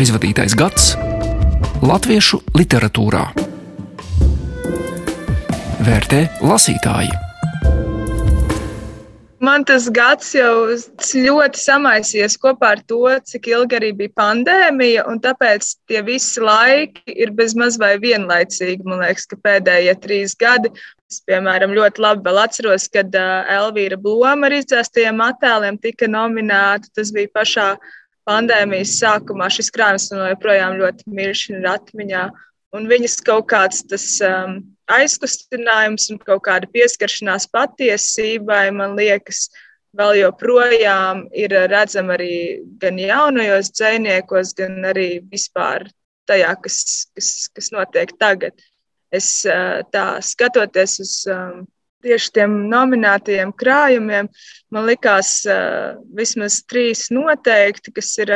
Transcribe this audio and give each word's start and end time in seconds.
aizvadītais 0.00 0.54
gads 0.56 0.94
latviešu 1.84 2.38
literatūrā. 2.56 3.24
Vērtē 5.84 6.20
lasītāji. 6.40 7.10
Man 9.44 9.64
tas 9.68 9.88
gads 9.92 10.34
jau 10.36 10.68
ļoti 10.68 11.60
samaisies 11.60 12.36
kopā 12.40 12.74
ar 12.76 12.82
to, 12.88 13.02
cik 13.28 13.48
ilgi 13.52 13.78
arī 13.78 13.92
bija 13.96 14.12
pandēmija, 14.20 15.04
un 15.08 15.20
tāpēc 15.20 15.68
tie 15.88 16.02
visi 16.04 16.44
laiki 16.44 17.16
ir 17.16 17.32
bezmaz 17.36 17.78
vai 17.80 17.94
vienlaicīgi. 18.00 18.84
Man 18.84 19.00
liekas, 19.04 19.28
ka 19.28 19.40
pēdējie 19.40 19.96
trīs 20.00 20.36
gadi, 20.36 20.72
es, 21.08 21.22
piemēram, 21.28 21.72
ļoti 21.76 22.04
labi 22.04 22.36
atceros, 22.44 22.88
kad 22.92 23.16
uh, 23.16 23.48
Elvīra 23.52 24.00
Bloma 24.00 24.48
ar 24.48 24.60
izdzēstajiem 24.60 25.24
attēliem 25.28 25.80
tika 25.80 26.08
nominēta. 26.08 26.92
Tas 27.00 27.12
bija 27.16 27.32
pašā 27.40 27.72
pandēmijas 28.28 28.98
sākumā. 29.00 29.48
Šis 29.52 29.72
krājums 29.74 30.10
man 30.14 30.30
joprojām 30.32 30.78
ļoti 30.80 31.08
miršķi 31.18 31.56
ir 31.58 31.68
atmiņā. 31.72 32.28
Un 32.76 32.86
viņas 32.90 33.16
kaut 33.26 33.48
kāds 33.50 33.82
tas 33.90 34.04
um, 34.22 34.60
aizkustinājums 34.90 36.10
un 36.12 36.20
kaut 36.22 36.44
kāda 36.46 36.68
pieskaršanās 36.70 37.48
patiesībai, 37.50 38.68
man 38.74 38.94
liekas, 38.98 39.48
vēl 39.96 40.20
joprojām 40.20 41.24
ir 41.34 41.54
redzama 41.72 42.14
arī 42.14 42.60
gan 42.82 42.98
jaunajos 43.00 43.72
dziniekos, 43.74 44.54
gan 44.58 44.78
arī 44.92 45.08
vispār 45.32 45.88
tajā, 46.30 46.54
kas, 46.62 46.78
kas, 47.16 47.30
kas 47.54 47.72
notiek 47.74 48.14
tagad. 48.20 48.54
Es 49.10 49.42
tā 49.90 50.06
skatoties 50.22 51.00
uz 51.02 51.14
tieši 52.04 52.34
tiem 52.38 52.56
nominētajiem 52.72 53.54
krājumiem, 53.60 54.28
man 54.72 54.88
likās 54.88 55.40
vismaz 56.16 56.62
trīs 56.70 57.08
noteikti, 57.14 57.92
kas 57.96 58.14
ir 58.22 58.34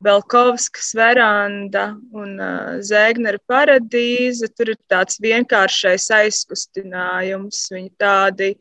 Belkovskas 0.00 0.92
veranda 0.94 1.88
un 2.14 2.38
uh, 2.38 2.78
Zēgnera 2.84 3.40
paradīze. 3.50 4.48
Tur 4.54 4.72
ir 4.72 4.78
tāds 4.90 5.18
vienkāršais 5.22 6.06
aizkustinājums. 6.14 7.64
Viņi 7.74 7.90
tādi 8.00 8.52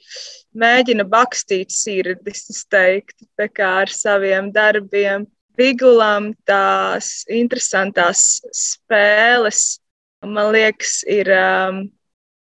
mēģina 0.57 1.05
bakstīt 1.07 1.73
sirdis, 1.75 2.47
es 2.53 2.63
teiktu, 2.71 3.27
tā 3.39 3.47
kā 3.53 3.71
ar 3.85 3.93
saviem 3.93 4.51
darbiem. 4.55 5.27
Vigulam 5.57 6.31
tās 6.45 7.23
interesantās 7.33 8.41
spēles, 8.53 9.79
man 10.25 10.51
liekas, 10.53 10.99
ir 11.09 11.31
um, 11.33 11.79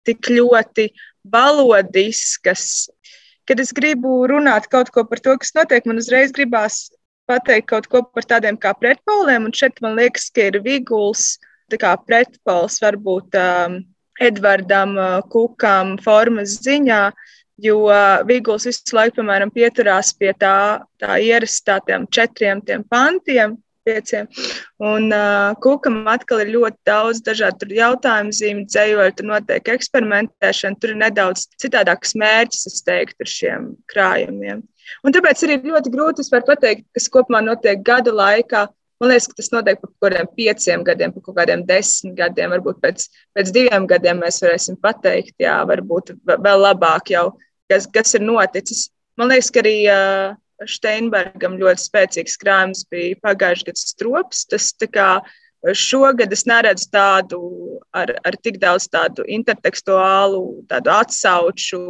tik 0.07 0.31
ļoti 0.33 0.89
balodiskas. 1.23 2.89
Kad 3.49 3.59
es 3.59 3.73
gribu 3.73 4.23
runāt 4.29 4.69
kaut 4.69 4.91
ko 4.93 5.03
par 5.09 5.21
to, 5.23 5.35
kas 5.41 5.55
notiek, 5.57 5.85
man 5.89 6.01
uzreiz 6.01 6.33
gribās 6.35 6.87
pateikt 7.29 7.69
kaut 7.69 7.87
ko 7.89 8.03
par 8.03 8.25
tādiem 8.25 8.57
kā 8.57 8.73
pretpoliem. 8.77 9.47
Un 9.49 9.55
šeit 9.55 9.81
man 9.85 9.97
liekas, 9.99 10.29
ka 10.33 10.49
ir 10.49 10.59
Viguls, 10.65 11.37
kā 11.69 11.93
pretpols 12.05 12.79
varbūt 12.81 13.37
um, 13.37 13.79
Edvardam 14.19 14.95
uh, 14.97 15.19
Kukam 15.31 15.97
formas 16.03 16.57
ziņā, 16.65 17.01
jo 17.61 17.83
uh, 17.87 18.21
Viguls 18.27 18.65
visu 18.67 18.97
laiku, 18.97 19.19
piemēram, 19.19 19.53
pieturās 19.53 20.11
pie 20.17 20.33
tā, 20.37 20.81
tā 21.01 21.19
ierastātiem 21.23 22.07
četriem 22.11 22.63
tiem 22.65 22.83
pantiem, 22.89 23.57
pieciem. 23.89 24.29
Un 24.79 25.09
uh, 25.09 25.51
kukam 25.63 26.01
atkal 26.11 26.45
ir 26.45 26.53
ļoti 26.55 26.79
daudz 26.87 27.21
dažādu 27.25 27.69
jautājumu 27.75 28.35
zīmju, 28.39 28.67
dzējoļu, 28.69 29.15
tur 29.17 29.29
notiek 29.33 29.71
eksperimentēšana, 29.75 30.79
tur 30.79 30.93
ir 30.93 31.01
nedaudz 31.03 31.47
citādāks 31.61 32.15
mērķis, 32.19 32.67
es 32.71 32.83
teiktu, 32.87 33.25
ar 33.25 33.33
šiem 33.35 33.71
krājumiem. 33.91 34.65
Un 35.05 35.15
tāpēc 35.15 35.45
arī 35.45 35.59
ļoti 35.63 35.93
grūti 35.93 36.25
pateikt, 36.33 36.85
kas 36.95 37.09
kopumā 37.13 37.41
notiek 37.45 37.81
gada 37.85 38.13
laikā. 38.15 38.67
Man 38.99 39.13
liekas, 39.13 39.29
ka 39.31 39.37
tas 39.39 39.51
notiek 39.53 39.79
par 39.79 39.91
kaut 39.91 40.01
kādiem 40.09 40.27
pieciem 40.35 40.81
gadiem, 40.83 41.13
par 41.15 41.23
kaut 41.23 41.37
kādiem 41.37 41.61
desmit 41.67 42.17
gadiem. 42.17 42.51
Varbūt 42.51 42.81
pēc, 42.83 43.05
pēc 43.37 43.53
diviem 43.55 43.85
gadiem 43.87 44.19
mēs 44.25 44.41
varēsim 44.43 44.79
pateikt, 44.81 45.37
jā, 45.39 45.55
varbūt 45.69 46.17
vēl 46.27 46.65
labāk 46.65 47.13
jau, 47.13 47.29
kas, 47.71 47.87
kas 47.87 48.17
ir 48.19 48.25
noticis. 48.27 48.89
Man 49.19 49.31
liekas, 49.31 49.51
ka 49.55 49.63
arī 49.63 49.77
uh, 49.87 50.35
Steinbergam 50.67 51.57
ļoti 51.59 51.85
spēcīgs 51.85 52.37
krājums 52.41 52.85
bija 52.91 53.17
pagājušajā 53.23 53.69
gadā 53.69 53.81
strops. 53.81 54.45
Tas 54.49 54.71
kā, 54.91 55.09
šogad 55.77 56.33
es 56.35 56.45
neredzu 56.49 56.89
tādu 56.91 57.41
ar, 57.95 58.15
ar 58.25 58.37
tik 58.43 58.59
daudz 58.59 58.89
tādu 58.91 59.25
intertekstuālu, 59.27 60.65
tādu 60.71 60.93
atsauču 60.95 61.83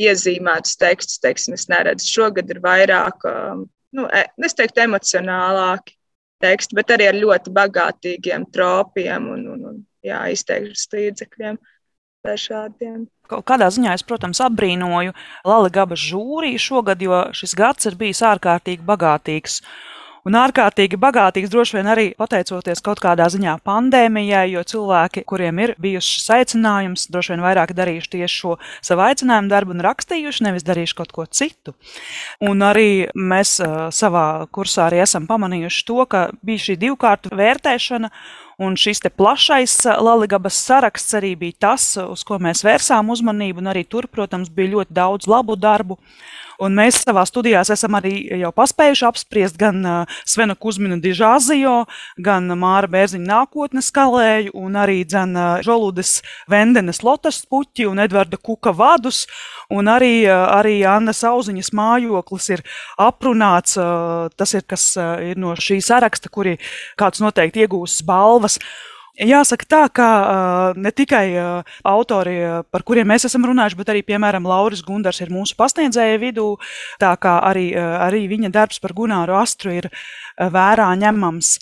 iezīmētus 0.00 0.78
tekstus, 0.80 1.20
teiksim, 1.22 1.54
es 1.58 1.68
neredzu. 1.70 2.08
Šogad 2.10 2.50
ir 2.50 2.60
vairāk, 2.64 3.26
um, 3.30 3.66
nu, 3.94 4.08
e, 4.10 4.24
es 4.44 4.56
teiktu, 4.56 4.82
emocionālāki 4.88 5.94
teksti, 6.42 6.76
bet 6.76 6.90
arī 6.96 7.08
ar 7.10 7.20
ļoti 7.20 7.52
bagātīgiem 7.54 8.48
tropiem 8.52 9.30
un, 9.36 9.46
un, 9.54 9.68
un 9.70 9.78
jā, 10.04 10.24
izteikšanas 10.34 10.90
līdzekļiem 10.92 11.60
dažādiem. 12.24 13.04
Kādā 13.28 13.70
ziņā 13.72 13.94
es, 13.96 14.04
protams, 14.04 14.40
apbrīnoju 14.44 15.14
Lala 15.48 15.70
Gabas 15.72 16.02
žūriju 16.02 16.60
šogad, 16.60 17.02
jo 17.04 17.22
šis 17.36 17.54
gads 17.56 17.88
ir 17.88 17.96
bijis 18.00 18.20
ārkārtīgi 18.24 18.84
bagātīgs 18.84 19.60
un 20.24 20.38
ārkārtīgi 20.38 20.98
bagātīgs 21.00 21.52
droši 21.52 21.78
vien 21.78 21.90
arī 21.92 22.06
pateicoties 22.18 22.82
kaut 22.84 23.02
kādā 23.02 23.26
ziņā 23.32 23.56
pandēmijai, 23.66 24.46
jo 24.54 24.64
cilvēki, 24.74 25.24
kuriem 25.28 25.60
ir 25.64 25.74
bijušas 25.80 26.12
šis 26.18 26.30
aicinājums, 26.38 27.08
droši 27.12 27.34
vien 27.34 27.44
vairāk 27.44 27.74
darījuši 27.76 28.12
tieši 28.16 28.40
šo 28.42 28.56
savu 28.84 29.04
aicinājumu 29.08 29.52
darbu 29.52 29.76
un 29.76 29.84
rakstījuši, 29.84 30.46
nevis 30.48 30.66
darījuši 30.66 30.98
kaut 31.00 31.12
ko 31.14 31.26
citu. 31.26 31.74
Un 32.44 32.64
arī 32.64 33.10
mēs 33.14 33.58
savā 33.94 34.26
kursā 34.54 34.88
arī 34.88 35.02
esam 35.04 35.28
pamanījuši 35.30 35.84
to, 35.88 36.00
ka 36.08 36.26
bija 36.44 36.68
šī 36.68 36.80
divkārtu 36.86 37.34
vērtēšana. 37.34 38.10
Un 38.62 38.76
šis 38.78 39.00
plašais 39.18 39.72
Latvijas 39.98 40.60
saraksts 40.62 41.16
arī 41.18 41.32
bija 41.34 41.56
tas, 41.66 41.88
uz 41.98 42.22
ko 42.22 42.38
mēs 42.38 42.62
vērsām 42.62 43.10
uzmanību. 43.10 43.64
Arī 43.66 43.82
tur, 43.82 44.06
protams, 44.06 44.46
bija 44.46 44.76
ļoti 44.76 44.94
daudz 44.94 45.26
labu 45.26 45.56
darbu. 45.58 45.98
Un 46.62 46.76
mēs 46.78 47.00
savā 47.02 47.24
studijā 47.26 47.62
esam 47.74 47.96
arī 47.98 48.12
jau 48.40 48.50
paspējuši 48.54 49.06
apspriest 49.08 49.58
gan 49.58 49.80
Svena 50.28 50.54
Kusmina 50.54 50.98
dižāzio, 51.02 51.84
gan 52.22 52.46
Māra 52.58 52.90
Bērziņa 52.90 53.26
nākotnes 53.26 53.90
kalēju, 53.94 54.54
un 54.58 54.78
arī 54.78 55.00
dzen, 55.08 55.34
Žoludes 55.66 56.20
Vendenes 56.50 57.02
lotas 57.02 57.42
puķi 57.50 57.88
un 57.90 58.02
Edvarda 58.04 58.38
Kuka 58.38 58.74
vadus. 58.76 59.24
Un 59.72 59.88
arī, 59.90 60.24
arī 60.28 60.78
Anna 60.86 61.14
Sauziņas 61.16 61.72
mājoklis 61.74 62.50
ir 62.54 62.64
aprunāts. 63.00 63.78
Tas 64.36 64.54
ir 64.54 64.66
kas 64.68 64.90
ir 64.98 65.40
no 65.40 65.54
šī 65.58 65.80
saraksta, 65.84 66.30
kuri 66.32 66.58
kāds 67.00 67.22
noteikti 67.24 67.64
iegūs 67.64 68.02
balvas. 68.06 68.60
Jāsaka 69.14 69.66
tā, 69.70 69.82
ka 69.94 70.06
ne 70.74 70.90
tikai 70.90 71.38
autori, 71.86 72.34
par 72.74 72.82
kuriem 72.82 73.06
mēs 73.12 73.28
esam 73.28 73.44
runājuši, 73.46 73.78
bet 73.78 73.92
arī, 73.92 74.00
piemēram, 74.08 74.48
Lauris 74.50 74.82
Gundars 74.82 75.22
ir 75.22 75.30
mūsu 75.30 75.54
pasniedzēja 75.54 76.18
vidū, 76.18 76.48
tā 76.98 77.12
kā 77.22 77.36
arī, 77.46 77.68
arī 77.78 78.24
viņa 78.32 78.50
darbs 78.50 78.82
par 78.82 78.96
Gunāru 78.98 79.38
Astru 79.38 79.76
ir 79.76 79.86
vērā 80.34 80.90
ņemams. 80.98 81.52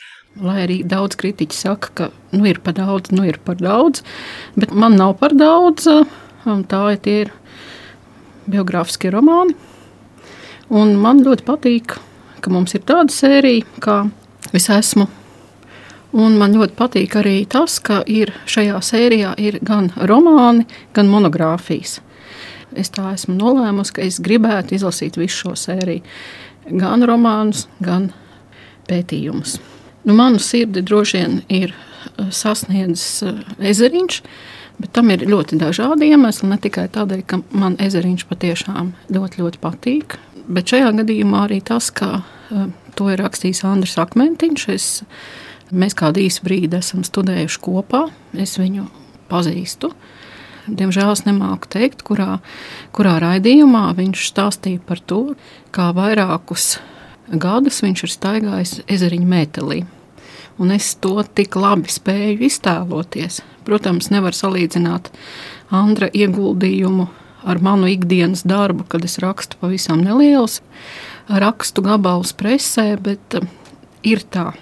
Lai 0.40 0.62
arī 0.64 0.80
daudz 0.88 1.20
kritiķi 1.20 1.60
saka, 1.60 1.92
ka 1.92 2.10
nu, 2.32 2.46
ir 2.48 2.62
par 2.64 2.78
daudz, 2.80 3.12
nu 3.12 3.28
ir 3.28 3.36
par 3.44 3.60
daudz, 3.60 4.00
bet 4.56 4.72
man 4.72 4.96
nav 4.96 5.18
par 5.20 5.36
daudz. 5.36 5.90
Tā 6.72 6.84
ir 7.04 7.36
biogrāfiskie 8.48 9.12
romāni. 9.12 9.52
Un 10.72 10.96
man 10.96 11.20
ļoti 11.20 11.44
patīk, 11.44 12.00
ka 12.40 12.50
mums 12.50 12.72
ir 12.72 12.88
tāda 12.88 13.12
sērija, 13.12 13.68
kā 13.84 14.06
es 14.56 14.72
esmu 14.72 15.04
Un 16.12 16.36
man 16.36 16.52
ļoti 16.52 16.76
patīk 16.76 17.14
arī 17.16 17.36
tas, 17.48 17.78
ka 17.80 18.02
ir 18.04 18.34
šajā 18.44 18.80
sērijā 18.84 19.32
ir 19.40 19.58
gan 19.64 19.88
romāni, 19.96 20.66
gan 20.92 21.08
monogrāfijas. 21.08 22.00
Es 22.76 22.92
tā 22.92 23.12
esmu 23.14 23.36
nolēmusi, 23.36 23.94
ka 23.96 24.04
es 24.04 24.20
gribētu 24.20 24.76
izlasīt 24.76 25.16
visu 25.20 25.46
šo 25.46 25.54
sēriju. 25.56 26.04
Gan 26.78 27.04
romānus, 27.08 27.66
gan 27.82 28.10
pētījumus. 28.88 29.58
Nu, 30.04 30.16
manu 30.18 30.40
sirdi 30.42 30.82
droši 30.82 31.18
vien 31.18 31.38
ir 31.52 31.72
eh, 31.72 32.28
sasniedzis 32.34 33.22
eh, 33.28 33.40
ezeriņš, 33.72 34.20
bet 34.82 34.92
tam 34.96 35.12
ir 35.14 35.24
ļoti 35.28 35.58
dažādi 35.60 36.10
iemesli. 36.12 36.50
Ne 36.50 36.58
tikai 36.62 36.88
tādēļ, 36.92 37.24
ka 37.28 37.40
man 37.56 37.78
ezeriņš 37.82 38.26
patiešām 38.30 38.92
ļoti, 39.14 39.42
ļoti 39.42 39.62
patīk, 39.62 40.18
bet 40.48 40.72
šajā 40.72 40.92
gadījumā 41.02 41.46
arī 41.46 41.60
tas, 41.64 41.92
ka 41.94 42.18
uh, 42.18 42.66
to 42.98 43.10
ir 43.12 43.20
rakstījis 43.22 43.62
Andris 43.68 43.94
Akmentiņš. 44.02 44.66
Es, 44.74 44.88
Mēs 45.72 45.94
kādu 45.96 46.20
īsu 46.20 46.44
brīdi 46.44 46.76
esam 46.76 47.00
studējuši 47.06 47.60
kopā. 47.64 48.02
Es 48.36 48.58
viņu 48.60 48.84
pazīstu. 49.30 49.92
Diemžēl 50.68 51.10
es 51.14 51.24
nemāku 51.26 51.70
teikt, 51.72 52.04
kurā, 52.06 52.36
kurā 52.94 53.16
raidījumā 53.22 53.88
viņš 53.98 54.26
stāstīja 54.28 54.82
par 54.86 55.00
to, 55.00 55.22
kā 55.74 55.88
vairākus 55.96 56.76
gadus 57.32 57.80
viņš 57.82 58.04
ir 58.04 58.12
staigājis 58.12 58.74
ezeriņa 58.92 59.28
metālī. 59.32 59.80
Un 60.60 60.74
es 60.76 60.92
to 61.00 61.16
tik 61.34 61.56
labi 61.56 61.90
spēju 61.90 62.44
iztēloties. 62.46 63.40
Protams, 63.66 64.10
nevar 64.12 64.36
salīdzināt 64.36 65.08
Andra 65.72 66.10
ieguldījumu 66.12 67.08
ar 67.48 67.62
manu 67.64 67.88
ikdienas 67.90 68.44
darbu, 68.46 68.84
kad 68.92 69.06
es 69.08 69.16
rakstu 69.22 69.56
pavisam 69.58 70.02
nelielus 70.04 70.60
rakstu 71.26 71.82
gabalus 71.82 72.34
presē, 72.36 72.92
bet 73.00 73.40
ir 74.06 74.22
tā, 74.30 74.52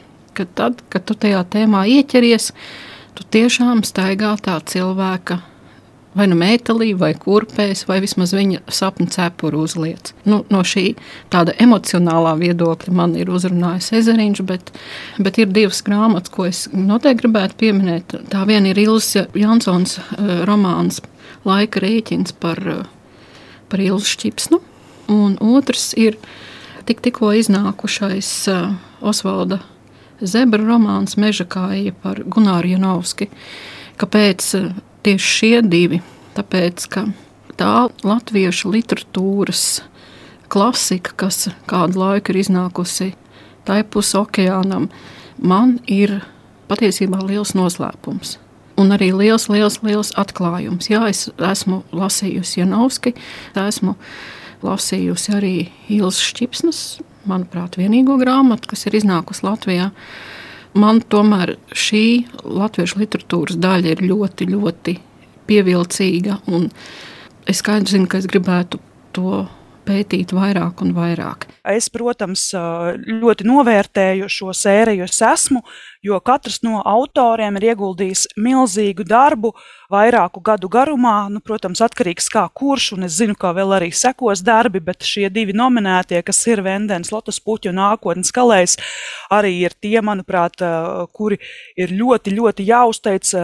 ka 0.41 0.49
tad, 0.63 0.83
kad 0.93 1.07
tu 1.09 1.17
tajā 1.21 1.45
tēmā 1.53 1.85
ieķeries, 1.99 2.51
tu 3.19 3.29
tiešām 3.37 3.85
staigā 3.87 4.35
tā 4.41 4.59
cilvēka 4.73 5.43
vai 6.17 6.27
nu 6.31 6.37
mētelī, 6.39 6.91
vai 6.99 7.13
kurpēs, 7.19 7.85
vai 7.89 8.01
vismaz 8.03 8.33
viņa 8.35 8.65
sapņu 8.75 9.07
cepuru 9.15 9.63
uzliec. 9.67 10.13
Nu, 10.27 10.41
no 10.51 10.63
šī 10.67 10.95
tāda 11.31 11.55
emocionālā 11.63 12.35
viedokļa 12.41 12.95
man 12.97 13.15
ir 13.19 13.31
uzrunājis 13.31 13.93
ezeriņš, 14.01 14.43
bet, 14.47 14.73
bet 15.23 15.39
ir 15.39 15.53
divas 15.55 15.83
grāmatas, 15.87 16.33
ko 16.35 16.49
es 16.49 16.65
noteikti 16.75 17.25
gribētu 17.25 17.59
pieminēt. 17.63 18.17
Tā 18.33 18.43
viena 18.49 18.73
ir 18.73 18.83
Ilsa 18.83 19.29
Jansons 19.39 19.99
uh, 20.01 20.41
romāns 20.49 21.03
Laika 21.47 21.81
rēķins 21.85 22.35
par, 22.43 22.59
uh, 22.67 22.87
par 23.71 23.83
Ilsu 23.83 24.17
Šķipsnu, 24.17 24.61
un 25.15 25.39
otrs 25.41 25.93
ir 25.99 26.19
tik, 26.91 27.05
tikko 27.07 27.31
iznākušais 27.39 28.33
uh, 28.51 28.73
Osvalda 29.01 29.63
Zebra 30.21 30.61
romāns 30.61 31.17
Meža 31.21 31.47
kāja 31.49 31.95
par 32.03 32.21
Gunāru 32.29 32.75
Janovski. 32.75 33.31
Kāpēc 34.01 34.49
tieši 35.05 35.31
šie 35.37 35.61
divi. 35.65 36.01
Tāpēc, 36.37 36.87
ka 36.93 37.07
tā 37.59 37.89
latviešu 38.07 38.71
literatūras 38.73 39.65
klasika, 40.53 41.15
kas 41.25 41.49
kādu 41.71 42.03
laiku 42.03 42.35
ir 42.35 42.43
iznākusi 42.45 43.15
tai 43.69 43.83
pusē 43.85 44.23
okeānam, 44.25 44.89
man 45.37 45.79
ir 45.91 46.21
patiesībā 46.71 47.21
liels 47.27 47.55
noslēpums. 47.59 48.39
Un 48.81 48.95
arī 48.97 49.11
liels, 49.13 49.49
liels, 49.53 49.81
liels 49.85 50.15
atklājums. 50.21 50.89
Jā, 50.89 51.03
es 51.11 51.29
esmu 51.37 51.83
lasījusi 51.93 52.63
Janovski, 52.63 53.13
esmu 53.59 53.97
lasījusi 53.97 54.39
arī 55.35 55.55
Ilzas 55.93 56.33
Čipsnas, 56.37 56.81
manuprāt, 57.29 57.79
vienīgo 57.81 58.17
grāmatu, 58.21 58.71
kas 58.73 58.87
ir 58.87 58.99
iznākusi 59.01 59.45
Latvijā. 59.47 59.91
Man 60.79 61.01
tomēr 61.11 61.57
šī 61.75 62.05
latviešu 62.47 63.01
literatūras 63.03 63.59
daļa 63.59 63.97
ir 63.97 64.05
ļoti, 64.07 64.47
ļoti 64.53 64.97
pievilcīga. 65.51 66.39
Es 67.51 67.63
skaidri 67.65 67.97
zinu, 67.97 68.07
ka 68.11 68.21
es 68.21 68.29
gribētu 68.31 68.79
to 69.17 69.45
pētīt 69.89 70.35
vairāk 70.37 70.85
un 70.85 70.95
vairāk. 70.95 71.50
Es, 71.67 71.91
protams, 71.93 72.51
ļoti 73.05 73.45
novērtēju 73.45 74.29
šo 74.33 74.55
sēriju. 74.57 75.05
Es 75.05 75.21
esmu, 75.21 75.61
jo 76.05 76.17
katrs 76.25 76.63
no 76.65 76.81
autoriem 76.87 77.59
ir 77.61 77.71
ieguldījis 77.75 78.31
milzīgu 78.41 79.05
darbu, 79.05 79.53
vairāku 79.93 80.41
gadu 80.45 80.71
garumā. 80.73 81.29
Nu, 81.33 81.43
protams, 81.45 81.83
atkarīgs 81.85 82.31
kā 82.33 82.47
kurš, 82.57 82.93
un 82.97 83.05
es 83.09 83.19
zinu, 83.19 83.37
ka 83.37 83.53
vēl 83.57 83.75
arī 83.77 83.91
sekos 83.93 84.41
darbi, 84.47 84.81
bet 84.81 85.05
šie 85.05 85.29
divi 85.33 85.53
nominētie, 85.57 86.23
kas 86.25 86.41
ir 86.49 86.63
Vendens, 86.65 87.13
Lotus 87.13 87.41
Puķa 87.45 87.73
un 87.73 87.81
Nākotnes 87.81 88.33
kalējs, 88.33 88.79
arī 89.33 89.53
ir 89.67 89.77
tie, 89.77 89.99
manuprāt, 90.05 90.63
kuri 91.13 91.41
ir 91.77 91.93
ļoti, 91.93 92.33
ļoti 92.39 92.67
jāuzteic 92.71 93.35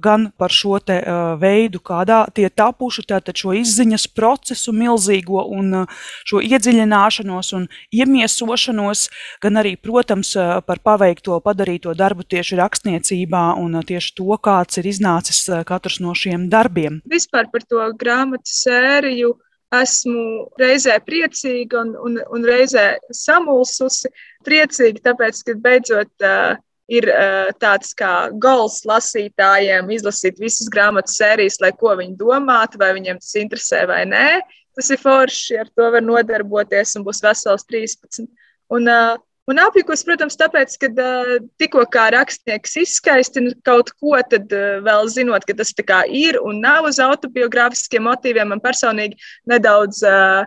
gan 0.00 0.30
par 0.38 0.54
šo 0.54 0.78
te 0.80 1.00
veidu, 1.42 1.82
kādā 1.84 2.24
tie 2.32 2.48
tapuši, 2.48 3.06
tātad 3.12 3.36
šo 3.36 3.52
izziņas 3.60 4.08
procesu 4.16 4.72
milzīgo 4.72 5.44
un 5.52 5.84
šo 6.26 6.40
iedziļināšanos 6.40 7.52
un 7.58 7.65
iemiesošanos, 7.94 9.06
gan 9.42 9.62
arī, 9.62 9.76
protams, 9.80 10.34
par 10.66 10.82
paveikto, 10.84 11.40
padarīto 11.44 11.94
darbu 11.96 12.26
tieši 12.26 12.60
rakstniecībā 12.60 13.44
un 13.60 13.80
tieši 13.86 14.14
to, 14.18 14.30
kāds 14.42 14.82
ir 14.82 14.90
iznācis 14.92 15.44
katrs 15.66 15.86
katrs 15.86 16.00
no 16.00 16.14
šiem 16.14 16.48
darbiem? 16.50 17.00
Vispār 17.06 17.50
par 17.52 17.62
to 17.68 17.82
grāmatu 17.98 18.50
sēriju 18.50 19.34
esmu 19.76 20.48
reizē 20.60 20.98
priecīga 21.04 21.82
un, 21.82 21.94
un, 21.96 22.20
un 22.32 22.44
reizē 22.46 22.96
samulsusi. 23.12 24.08
Priecīga, 24.46 25.10
tāpēc, 25.10 25.42
ka 25.46 25.56
beidzot 25.58 26.24
uh, 26.24 26.56
ir 26.88 27.08
uh, 27.10 27.50
tāds 27.58 27.94
kā 27.98 28.30
gols 28.32 28.84
lasītājiem 28.86 29.90
izlasīt 29.90 30.38
visas 30.38 30.70
grāmatu 30.70 31.12
sērijas, 31.12 31.58
lai 31.60 31.72
ko 31.74 31.96
viņi 31.98 32.16
domātu, 32.16 32.78
vai 32.78 32.94
viņiem 32.94 33.18
tas 33.18 33.34
interesē 33.42 33.86
vai 33.90 34.04
nē. 34.06 34.28
Tas 34.76 34.90
ir 34.92 35.00
forši, 35.00 35.60
ar 35.62 35.70
to 35.72 35.88
var 35.94 36.04
nodarboties 36.04 36.96
un 36.98 37.06
būs 37.06 37.22
vesels 37.24 37.64
13. 37.68 38.28
Un, 38.76 38.90
uh, 38.90 39.16
Un 39.46 39.60
apjukus, 39.62 40.00
protams, 40.02 40.34
tāpēc, 40.34 40.72
ka 40.82 40.88
uh, 40.90 41.28
tikko 41.62 41.84
kā 41.94 42.08
rakstnieks 42.10 42.72
izskaistina 42.82 43.52
kaut 43.66 43.92
ko, 43.94 44.16
tad 44.26 44.50
uh, 44.50 44.80
vēl 44.82 45.06
zinot, 45.12 45.46
ka 45.46 45.54
tas 45.54 45.70
tā 45.70 45.84
kā 45.86 46.00
ir 46.10 46.40
un 46.42 46.58
nav 46.64 46.88
uz 46.88 46.98
autobiogrāfiskiem 47.02 48.02
motīviem, 48.08 48.50
man 48.50 48.62
personīgi 48.64 49.14
nedaudz, 49.46 50.02
uh, 50.02 50.42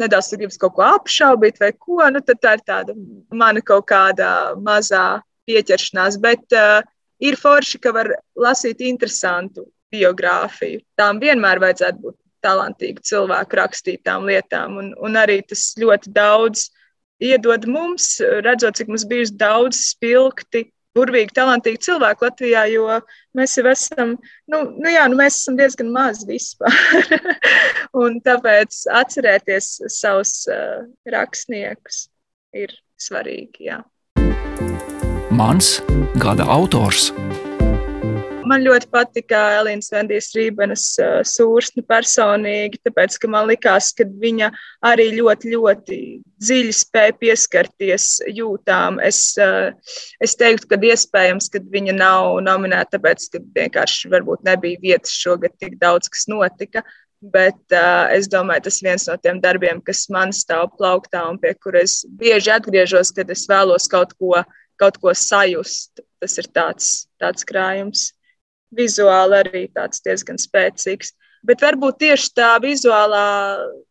nedaudz 0.00 0.32
gribas 0.32 0.56
kaut 0.62 0.78
ko 0.78 0.86
apšaubīt 0.86 1.60
vai 1.60 1.74
ko, 1.76 2.00
nu 2.08 2.24
tā 2.24 2.56
ir 2.56 2.64
tāda 2.64 2.96
mana 3.28 3.60
kaut 3.60 3.84
kāda 3.92 4.30
mazā 4.56 5.20
pieķeršanās, 5.44 6.16
bet 6.24 6.56
uh, 6.56 6.80
ir 7.20 7.36
forši, 7.36 7.82
ka 7.84 7.92
var 7.92 8.14
lasīt 8.32 8.80
interesantu 8.80 9.68
biogrāfiju. 9.92 10.80
Tām 10.96 11.20
vienmēr 11.20 11.60
vajadzētu 11.60 12.00
būt 12.00 12.16
talantīgu 12.44 13.04
cilvēku 13.06 13.58
rakstītām 13.58 14.28
lietām, 14.28 14.78
un, 14.80 14.92
un 14.98 15.18
arī 15.18 15.40
tas 15.46 15.72
ļoti 15.80 16.12
daudz 16.14 16.68
iedod 17.22 17.66
mums, 17.70 18.16
redzot, 18.42 18.76
cik 18.78 18.90
mums 18.90 19.06
bijusi 19.08 19.36
daudz 19.38 19.78
spilgti, 19.92 20.66
burvīgi, 20.96 21.32
talantīgi 21.36 21.80
cilvēki 21.86 22.26
Latvijā, 22.26 22.64
jo 22.72 22.98
mēs 23.38 23.56
jau 23.58 23.66
esam, 23.70 24.16
nu, 24.50 24.62
nu 24.76 24.92
jā, 24.92 25.06
nu 25.08 25.18
mēs 25.20 25.40
esam 25.40 25.56
diezgan 25.60 25.92
mazi 25.94 26.28
vispār. 26.28 26.76
un 28.02 28.18
tāpēc 28.24 28.84
atcerēties 29.02 29.70
savus 29.92 30.42
uh, 30.52 30.82
rakstniekus 31.14 32.06
ir 32.52 32.74
svarīgi, 33.00 33.70
jā. 33.70 33.80
Mans 35.32 35.78
gada 36.20 36.44
autors. 36.52 37.08
Man 38.48 38.64
ļoti 38.64 38.88
patika 38.90 39.38
Elīnas 39.60 39.92
Vendijas 39.92 40.32
Rībenes 40.34 40.84
uh, 41.02 41.20
sūrsne 41.26 41.84
personīgi, 41.86 42.80
tāpēc, 42.86 43.16
ka 43.22 43.28
man 43.30 43.46
likās, 43.50 43.92
ka 43.94 44.06
viņa 44.06 44.48
arī 44.88 45.10
ļoti, 45.14 45.52
ļoti 45.52 45.98
dziļi 46.42 46.72
spēja 46.74 47.14
pieskarties 47.20 48.06
jūtām. 48.34 48.98
Es, 49.04 49.20
uh, 49.38 49.70
es 50.24 50.34
teiktu, 50.40 50.70
ka 50.72 50.78
iespējams, 50.88 51.50
ka 51.52 51.62
viņa 51.74 51.94
nav 51.98 52.40
nominēta, 52.46 52.96
tāpēc, 52.96 53.28
ka 53.34 53.42
vienkārši 53.60 54.10
varbūt 54.12 54.42
nebija 54.48 54.80
vietas 54.82 55.14
šogad 55.14 55.54
tik 55.62 55.78
daudz, 55.82 56.10
kas 56.10 56.26
notika. 56.30 56.82
Bet 57.22 57.60
uh, 57.70 58.08
es 58.10 58.26
domāju, 58.26 58.64
tas 58.66 58.80
ir 58.80 58.88
viens 58.88 59.06
no 59.06 59.14
tiem 59.22 59.38
darbiem, 59.44 59.78
kas 59.86 60.08
man 60.10 60.34
stāv 60.34 60.72
plauktā 60.80 61.22
un 61.30 61.38
pie 61.38 61.52
kuras 61.54 62.00
es 62.00 62.08
bieži 62.18 62.50
atgriežos, 62.56 63.14
kad 63.14 63.30
es 63.30 63.46
vēlos 63.46 63.86
kaut 63.92 64.16
ko, 64.18 64.42
kaut 64.82 64.98
ko 64.98 65.14
sajust. 65.14 66.02
Tas 66.22 66.34
ir 66.38 66.50
tāds, 66.54 66.90
tāds 67.22 67.46
krājums 67.46 68.10
vizuāli 68.76 69.40
arī 69.40 69.66
tāds 69.74 70.02
diezgan 70.04 70.40
spēcīgs. 70.40 71.12
Bet 71.42 71.62
varbūt 71.64 71.98
tieši 72.04 72.30
tā 72.38 72.52
vizuālā 72.62 73.26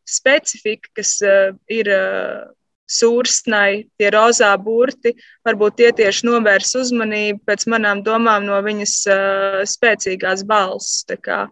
specifika, 0.07 0.87
kas 0.95 1.17
uh, 1.25 1.51
ir 1.71 1.89
uh, 1.91 2.47
sūrsnai, 2.91 3.87
tie 3.99 4.11
rozā 4.13 4.51
burti, 4.59 5.13
varbūt 5.47 5.77
tie 5.79 5.91
tieši 5.95 6.27
novērs 6.27 6.73
uzmanību 6.79 7.43
pēc 7.47 7.67
manām 7.71 8.03
domām 8.05 8.47
no 8.47 8.59
viņas 8.63 8.95
uh, 9.11 9.59
spēcīgās 9.67 10.45
balss. 10.47 11.03
Kā, 11.23 11.45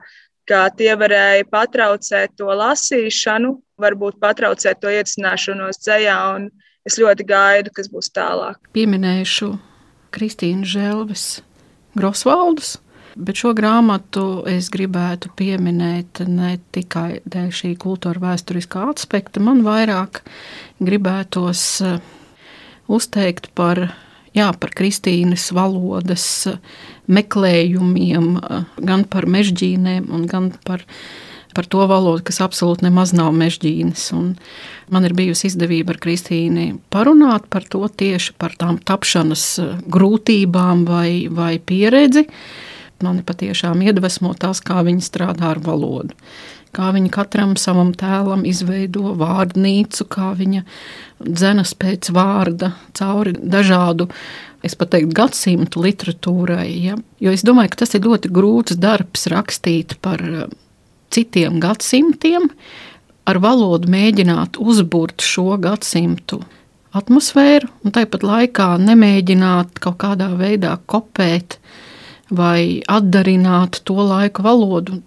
kā 0.50 0.64
tie 0.80 0.92
varēja 1.00 1.48
patraucēt 1.52 2.36
to 2.40 2.52
lasīšanu, 2.62 3.54
varbūt 3.80 4.20
patraucēt 4.24 4.82
to 4.84 4.92
iecināšanos 4.92 5.80
dzējā, 5.84 6.18
un 6.36 6.50
es 6.88 7.00
ļoti 7.00 7.28
gaidu, 7.28 7.76
kas 7.76 7.92
būs 7.92 8.12
tālāk. 8.16 8.60
Pieminēšu 8.76 9.54
Kristīnu 10.16 10.68
Želves 10.68 11.42
Grosvaldus 11.98 12.78
Bet 13.20 13.36
šo 13.42 13.50
grāmatu 13.52 14.46
es 14.48 14.70
gribētu 14.72 15.34
pieminēt 15.36 16.22
ne 16.30 16.54
tikai 16.72 17.20
dēļ 17.28 17.50
šī 17.52 17.74
kultūra 17.82 18.22
vēsturiskā 18.24 18.86
aspekta, 18.94 19.42
man 19.44 19.60
vairāk 19.66 20.22
gribētos 20.80 21.64
eh, 21.84 21.98
uzteikt 22.88 23.50
par, 23.60 23.90
jā, 24.38 24.48
par 24.56 24.72
Kristīnas 24.72 25.50
valodas 25.56 26.30
eh, 26.48 26.62
meklējumiem, 27.12 28.30
eh, 28.40 28.72
gan 28.88 29.04
par 29.04 29.28
mežģīnēm, 29.28 30.08
gan 30.32 30.54
par, 30.64 30.88
par 31.52 31.68
to 31.68 31.84
valodu, 31.92 32.24
kas 32.32 32.40
absolūti 32.48 32.88
nemaz 32.88 33.12
nav 33.12 33.36
mežģīnas. 33.36 34.08
Un 34.16 34.32
man 34.88 35.12
ir 35.12 35.18
bijusi 35.20 35.52
izdevība 35.52 35.98
ar 35.98 36.04
Kristīnu 36.08 36.72
parunāt 36.88 37.52
par 37.52 37.68
to 37.68 37.84
tieši 37.84 38.40
par 38.40 38.56
tām 38.56 38.80
tapšanas 38.80 39.50
grūtībām 39.92 40.88
vai, 40.88 41.28
vai 41.28 41.58
pieredzi 41.60 42.30
mani 43.06 43.24
patiešām 43.26 43.82
iedvesmo 43.86 44.34
tas, 44.40 44.62
kā 44.64 44.84
viņi 44.88 45.06
strādā 45.06 45.54
ar 45.54 45.62
valodu. 45.64 46.16
Kā 46.76 46.92
viņa 46.94 47.10
katram 47.10 47.56
savam 47.58 47.96
tēlam 47.98 48.44
izveido 48.46 49.16
vārdnīcu, 49.18 50.06
kā 50.06 50.36
viņa 50.38 50.62
dzenas 51.26 51.74
pēc 51.74 52.12
vārda 52.14 52.76
cauri 52.98 53.34
dažādu, 53.34 54.06
es 54.64 54.76
pat 54.78 54.92
teiktu, 54.94 55.16
gadsimtu 55.18 55.82
literatūrai. 55.82 56.70
Ja? 56.84 57.00
Jo 57.24 57.34
es 57.34 57.46
domāju, 57.48 57.74
ka 57.74 57.82
tas 57.84 57.98
ir 57.98 58.06
ļoti 58.06 58.30
grūts 58.36 58.78
darbs 58.78 59.26
rakstīt 59.34 59.98
par 60.04 60.22
eh, 60.22 60.46
citiem 61.10 61.58
gadsimtiem, 61.64 62.52
ar 63.30 63.42
valodu 63.42 63.90
mēģināt 63.90 64.62
uzbūrt 64.62 65.26
šo 65.26 65.58
gadsimtu 65.62 66.44
atmosfēru, 66.96 67.70
un 67.86 67.94
tāpat 67.94 68.26
laikā 68.26 68.72
nemēģināt 68.82 69.82
kaut 69.84 70.00
kādā 70.02 70.32
veidā 70.38 70.76
kopēt 70.90 71.60
vai 72.30 72.82
atdarināt 72.88 73.82
to 73.88 73.98
laiku 74.00 74.46
valodu, 74.46 75.02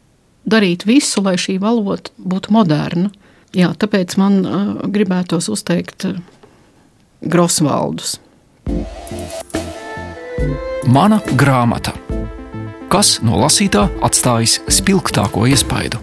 darīt 0.48 0.86
visu, 0.86 1.22
lai 1.22 1.36
šī 1.38 1.58
valoda 1.62 2.12
būtu 2.18 2.54
moderna. 2.54 3.10
Jā, 3.52 3.72
tāpēc 3.76 4.16
man 4.20 4.38
uh, 4.42 4.70
gribētos 4.88 5.50
uzteikt 5.52 6.06
uh, 6.08 6.16
Grosvaldus. 7.22 8.16
Mana 10.88 11.20
grāmata. 11.38 11.92
Kas 12.92 13.18
no 13.24 13.38
lasītā 13.40 13.86
atstājis 14.04 14.58
spilgtāko 14.72 15.46
iespaidu? 15.48 16.00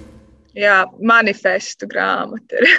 Jā, 0.57 0.83
manifestu 1.05 1.87
grāmata 1.87 2.57
ir. 2.57 2.69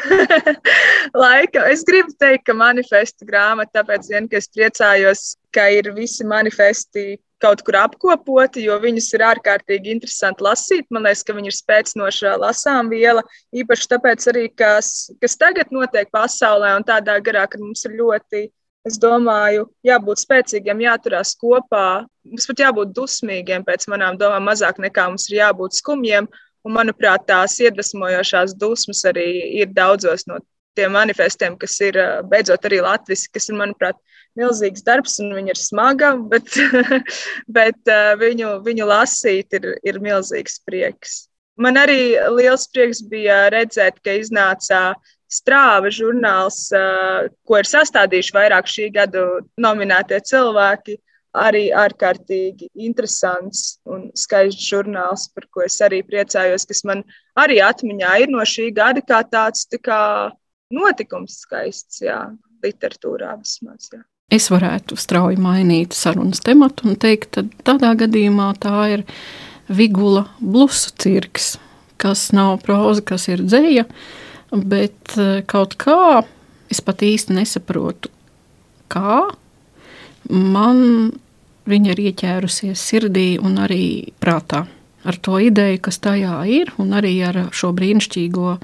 Laika. 1.22 1.62
Es 1.70 1.84
gribu 1.86 2.12
teikt, 2.18 2.44
ka 2.48 2.56
manifestu 2.56 3.28
grāmata, 3.28 3.80
tāpēc 3.80 4.08
vien, 4.10 4.26
ka 4.28 4.40
es 4.40 4.50
priecājos, 4.52 5.22
ka 5.54 5.68
ir 5.72 5.92
visi 5.96 6.26
manifesti 6.28 7.14
kaut 7.40 7.62
kur 7.66 7.78
apkopoti, 7.80 8.64
jo 8.66 8.76
viņus 8.82 9.08
ir 9.16 9.24
ārkārtīgi 9.30 9.94
interesanti 9.94 10.44
lasīt. 10.44 10.86
Man 10.92 11.06
liekas, 11.06 11.24
ka 11.26 11.36
viņi 11.36 11.50
ir 11.50 11.56
spēcinoša 11.56 12.36
lasām 12.42 12.90
viela, 12.92 13.24
īpaši 13.56 13.90
tāpēc 13.94 14.28
arī, 14.32 14.46
kas, 14.52 15.10
kas 15.22 15.38
tagad 15.40 15.72
notiek 15.74 16.10
pasaulē 16.12 16.74
un 16.78 16.86
tādā 16.86 17.16
garā, 17.24 17.46
ka 17.50 17.60
mums 17.60 17.84
ir 17.88 17.96
ļoti, 18.00 18.44
es 18.88 19.00
domāju, 19.00 19.66
jābūt 19.86 20.22
spēcīgiem, 20.24 20.84
jāturās 20.86 21.34
kopā. 21.40 22.04
Mums 22.28 22.46
pat 22.50 22.62
jābūt 22.66 22.94
dusmīgiem 22.96 23.64
pēc 23.66 23.88
manām 23.92 24.20
domām, 24.20 24.46
mazāk 24.48 24.80
nekā 24.82 25.08
mums 25.10 25.28
ir 25.30 25.40
jābūt 25.40 25.80
skumjiem. 25.80 26.28
Un, 26.60 26.76
manuprāt, 26.76 27.24
tās 27.24 27.54
iedvesmojošās 27.64 28.52
dusmas 28.60 29.00
arī 29.08 29.30
ir 29.62 29.70
daudzos 29.72 30.26
no 30.28 30.42
tiem 30.76 30.92
manifestiem, 30.92 31.56
kas 31.60 31.78
ir 31.80 31.96
beidzot 32.28 32.66
arī 32.68 32.82
latviešu, 32.84 33.30
kas 33.32 33.48
ir, 33.48 33.56
manuprāt, 33.56 33.96
milzīgs 34.38 34.84
darbs 34.86 35.18
un 35.22 35.34
viņa 35.36 35.54
ir 35.54 35.60
smaga, 35.60 36.12
bet, 36.30 36.54
bet 37.58 37.92
viņu, 38.20 38.58
viņu 38.66 38.88
lasīt 38.90 39.58
ir, 39.58 39.72
ir 39.86 40.00
milzīgs 40.02 40.60
prieks. 40.66 41.24
Man 41.60 41.76
arī 41.76 42.16
liels 42.38 42.66
prieks 42.72 43.02
bija 43.04 43.48
redzēt, 43.52 43.98
ka 44.04 44.14
iznāca 44.16 44.94
strāva 45.30 45.90
žurnāls, 45.92 46.70
ko 47.46 47.60
ir 47.60 47.68
sastādījuši 47.68 48.34
vairāk 48.36 48.70
šī 48.70 48.90
gada 48.96 49.26
nominētie 49.60 50.22
cilvēki. 50.32 50.98
Arī 51.30 51.68
ārkārtīgi 51.78 52.72
interesants 52.82 53.76
un 53.86 54.08
skaists 54.18 54.64
žurnāls, 54.66 55.28
par 55.30 55.44
ko 55.54 55.62
es 55.62 55.76
arī 55.86 56.00
priecājos, 56.02 56.66
kas 56.66 56.82
man 56.82 57.04
arī 57.38 57.60
atmiņā 57.62 58.16
ir 58.24 58.34
no 58.34 58.42
šī 58.42 58.72
gada 58.74 59.04
kā 59.06 59.20
tāds 59.22 59.68
tā 59.70 59.78
kā 59.78 60.00
notikums 60.74 61.38
skaists, 61.44 62.02
jā, 62.02 62.18
literatūrā 62.66 63.36
vismaz. 63.38 63.92
Jā 63.94 64.02
es 64.30 64.48
varētu 64.52 64.98
strauji 64.98 65.40
mainīt 65.42 65.96
sarunas 65.96 66.42
tematu 66.44 66.88
un 66.90 66.98
teikt, 67.00 67.34
ka 67.34 67.44
tādā 67.72 67.94
gadījumā 68.04 68.52
tā 68.62 68.76
ir 68.94 69.04
Vigula 69.70 70.24
blusu 70.42 70.90
cirks, 70.98 71.52
kas 72.00 72.30
nav 72.34 72.58
proza, 72.64 73.04
kas 73.06 73.28
ir 73.30 73.44
dzēja, 73.44 73.84
bet 74.50 75.14
eh, 75.18 75.42
kaut 75.46 75.76
kā 75.78 76.24
es 76.70 76.82
pat 76.82 77.04
īsti 77.06 77.36
nesaprotu, 77.36 78.10
kā 78.90 79.28
man 80.30 81.12
viņa 81.70 81.94
ir 81.94 82.02
ieķērusies 82.10 82.82
sirdī 82.82 83.28
un 83.38 83.58
arī 83.62 84.12
prātā. 84.22 84.64
Ar 85.06 85.16
to 85.16 85.38
ideju, 85.40 85.78
kas 85.86 86.00
tajā 86.02 86.42
ir, 86.50 86.74
un 86.82 86.92
arī 86.98 87.14
ar 87.24 87.38
šo 87.56 87.70
brīnišķīgo 87.76 88.56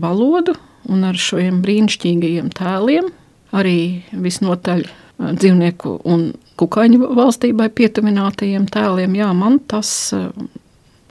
valodu 0.00 0.54
un 0.92 1.06
ar 1.08 1.18
šiem 1.18 1.62
brīnišķīgajiem 1.64 2.52
tēliem, 2.54 3.08
arī 3.54 3.78
visnotaļ 4.12 4.84
dzīvnieku 5.38 5.98
un 6.10 6.32
kukaiņu 6.58 7.10
valstībai 7.14 7.68
pietuvinātajiem 7.74 8.66
tēliem, 8.70 9.14
jā, 9.18 9.28
man 9.36 9.60
tas 9.70 9.90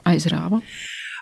aizrāva. 0.04 0.60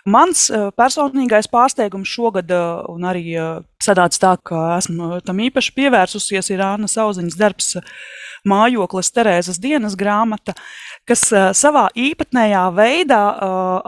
Mans 0.03 0.49
personīgais 0.75 1.47
pārsteigums 1.47 2.11
šogad, 2.11 2.49
un 2.91 3.05
arī 3.07 3.37
sanāca 3.83 4.19
tā, 4.19 4.33
ka 4.43 4.63
esmu 4.75 5.21
tam 5.23 5.39
īpaši 5.45 5.71
pievērsusies, 5.77 6.51
ir 6.51 6.63
Anna 6.65 6.89
Sauziņas 6.91 7.39
darbs 7.39 7.77
Mājoklis 8.43 9.13
Terēzes 9.15 9.61
dienas 9.63 9.95
grāmata, 9.95 10.57
kas 11.09 11.25
savā 11.57 11.87
īpatnējā 11.99 12.63
veidā 12.75 13.21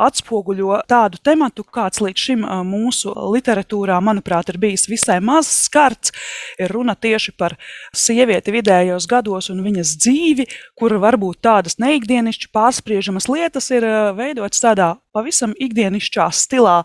atspoguļo 0.05 0.81
tādu 0.89 1.19
tematu, 1.23 1.63
kāds 1.63 2.01
līdz 2.03 2.25
šim 2.27 2.45
mūsu 2.67 3.13
literatūrā, 3.35 3.97
manuprāt, 4.03 4.51
ir 4.51 4.59
bijis 4.61 4.87
visai 4.91 5.21
maz 5.23 5.49
skarts. 5.65 6.13
Ir 6.59 6.71
runa 6.75 6.95
tieši 6.95 7.35
par 7.39 7.57
sievieti 7.95 8.53
vidējos 8.55 9.07
gados 9.11 9.51
un 9.53 9.63
viņas 9.65 9.95
dzīvi, 10.03 10.47
kur 10.75 10.97
varbūt 11.01 11.43
tādas 11.45 11.79
neikdienišķi 11.83 12.51
pārspriežamas 12.55 13.29
lietas 13.31 13.71
ir 13.75 13.87
veidotas 14.17 14.63
tādā 14.63 14.95
pavisam 15.15 15.55
ikdienišķā 15.55 16.31
stilā. 16.35 16.81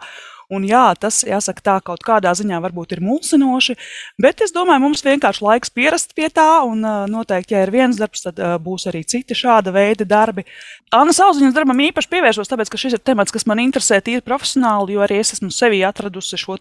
Un 0.50 0.64
jā, 0.66 0.88
tas, 0.98 1.20
jāsaka, 1.26 1.62
tā 1.62 1.76
kaut 1.86 2.02
kādā 2.06 2.32
ziņā 2.34 2.58
varbūt 2.64 2.96
ir 2.96 3.04
mulsinoši, 3.06 3.76
bet 4.18 4.42
es 4.42 4.54
domāju, 4.54 4.82
mums 4.82 5.04
vienkārši 5.06 5.44
laiks 5.46 5.70
pierast 5.70 6.14
pie 6.18 6.26
tā, 6.34 6.64
un 6.66 6.82
noteikti, 7.10 7.54
ja 7.54 7.62
ir 7.66 7.70
viens 7.74 8.00
darbs, 8.00 8.24
tad 8.26 8.40
būs 8.64 8.88
arī 8.90 9.04
citi 9.06 9.36
šāda 9.38 9.70
veida 9.74 10.06
darbi. 10.08 10.46
Anna 10.90 11.14
Sauziņas 11.14 11.54
darbam 11.54 11.78
īpaši 11.84 12.10
pievēršos, 12.10 12.48
tāpēc, 12.50 12.70
ka 12.72 12.78
šis 12.82 12.96
ir 12.96 13.02
temats, 13.06 13.30
kas 13.30 13.46
man 13.46 13.60
interesē 13.62 14.00
tīri 14.02 14.24
profesionāli, 14.26 14.96
jo 14.96 15.04
arī 15.04 15.20
es 15.22 15.30
esmu 15.36 15.52
sevī 15.54 15.84
atradusi 15.86 16.34
šo 16.40 16.56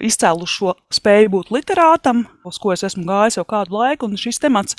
izcēlušo 0.00 0.72
spēju 0.96 1.32
būt 1.34 1.52
literātam, 1.52 2.24
uz 2.48 2.56
ko 2.62 2.72
es 2.72 2.86
esmu 2.88 3.04
gājis 3.04 3.36
jau 3.36 3.44
kādu 3.44 3.76
laiku, 3.76 4.08
un 4.08 4.16
šis 4.16 4.40
temats 4.40 4.78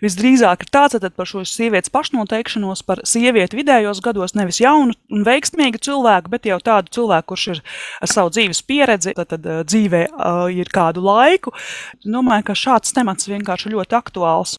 visdrīzāk 0.00 0.64
ir 0.64 0.72
tāds, 0.72 0.96
par 0.96 1.28
šo 1.28 1.44
sievietes 1.44 1.92
pašnoteikšanos, 1.92 2.82
par 2.88 3.04
sievieti 3.04 3.60
vidējos 3.60 4.00
gados, 4.04 4.32
nevis 4.38 4.62
jaunu 4.64 4.96
un 5.12 5.28
veiksmīgu 5.28 5.82
cilvēku, 5.84 6.32
bet 6.32 6.48
jau 6.48 6.56
tādu 6.64 6.94
cilvēku, 6.96 7.34
kurš 7.34 7.46
ir 7.52 7.62
ar 8.00 8.12
savu 8.12 8.32
dzīves 8.34 8.62
pieredzi, 8.68 9.14
tad, 9.16 9.34
tad 9.34 9.48
dzīvē 9.68 10.04
ir 10.54 10.72
kādu 10.74 11.04
laiku. 11.04 11.54
Domāju, 12.04 12.48
ka 12.50 12.58
šāds 12.58 12.94
temats 12.96 13.30
vienkārši 13.30 13.74
ļoti 13.74 13.98
aktuāls. 13.98 14.56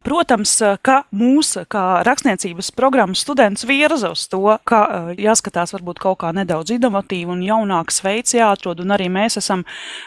Protams, 0.00 0.54
eh, 0.64 0.78
ka 0.80 1.02
mūsu 1.12 1.66
kā 1.68 2.00
rakstniecības 2.08 2.70
programmas 2.72 3.20
students 3.20 3.66
virza 3.68 4.08
uz 4.14 4.22
to, 4.32 4.40
ka 4.64 4.78
eh, 4.88 5.08
jāskatās 5.26 5.74
varbūt 5.76 5.98
kaut 6.00 6.22
kā 6.22 6.30
nedaudz 6.32 6.72
inovatīvi 6.72 7.28
un 7.28 7.42
jaunāks 7.44 8.00
veids 8.00 8.32
jāatrod, 8.32 8.80
un 8.80 8.94
arī 8.96 9.10
mēs 9.12 9.36
esam 9.36 9.66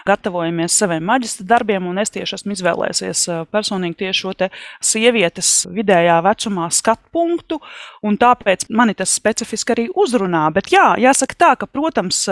gatavojamies 0.10 0.74
saviem 0.82 1.06
maģistra 1.06 1.46
darbiem, 1.52 1.86
un 1.86 2.02
es 2.02 2.10
tieši 2.16 2.40
esmu 2.40 2.56
izvēlējies 2.56 3.22
eh, 3.30 3.44
personīgi 3.54 4.00
tieši 4.00 4.24
šo 4.24 4.34
te 4.40 4.50
sievietes 4.82 5.52
vidējā 5.70 6.18
vecumā 6.26 6.72
skatu 6.74 7.14
punktu, 7.14 7.62
un 8.02 8.18
tāpēc 8.18 8.66
mani 8.74 8.98
tas 8.98 9.14
specifiski 9.14 9.76
arī 9.76 9.88
uzrunā. 9.94 10.48
Bet 10.58 10.74
jā, 10.74 10.88
jāsaka 10.98 11.38
tā, 11.38 11.52
ka, 11.62 11.70
protams, 11.70 12.24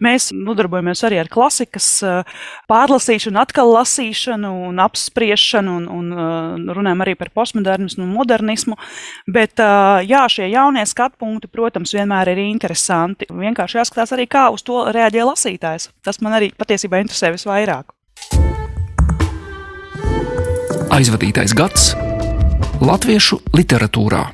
mēs 0.00 0.30
nodarbojamies 0.32 1.04
arī 1.04 1.20
ar 1.20 1.28
klasikas 1.28 1.90
pārlasīšanu, 2.70 3.42
atkal 3.44 3.74
lasīšanu 3.76 4.56
un 4.70 4.80
apspriešanu 4.88 5.76
un, 5.82 5.88
un 6.00 6.68
runājam 6.72 6.93
runājam 6.94 7.02
arī 7.04 7.14
par 7.18 7.30
postmodernismu 7.34 8.04
un 8.04 8.14
modernismu. 8.14 8.76
Bet 9.26 9.58
jā, 10.06 10.24
šie 10.28 10.50
jaunie 10.50 10.84
skatu 10.86 11.18
punkti, 11.18 11.48
protams, 11.48 11.94
vienmēr 11.94 12.32
ir 12.32 12.38
interesanti. 12.38 13.26
Vienkārši 13.30 13.78
jāskatās 13.78 14.12
arī, 14.14 14.26
kā 14.26 14.50
uz 14.52 14.62
to 14.62 14.90
reaģē 14.92 15.24
lasītājs. 15.24 15.90
Tas 16.04 16.20
man 16.20 16.34
arī 16.38 16.52
patiesībā 16.56 17.00
interesē 17.02 17.32
visvairāk. 17.34 17.92
Aizvadītais 20.94 21.54
gads 21.56 21.94
Latviešu 22.84 23.40
literatūrā 23.56 24.26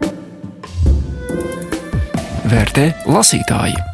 vērtē 2.50 2.90
lasītāji. 3.06 3.89